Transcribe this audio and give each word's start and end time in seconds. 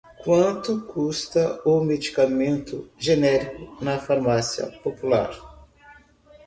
Quanto 0.23 0.81
custa 0.87 1.61
o 1.63 1.79
medicamento 1.83 2.89
genérico 2.97 3.77
na 3.85 3.99
farmácia 3.99 4.65
popular? 4.83 5.29